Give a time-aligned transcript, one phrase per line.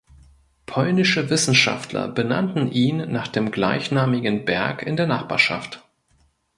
[0.65, 5.83] Polnische Wissenschaftler benannten ihn nach dem gleichnamigen Berg in der Nachbarschaft.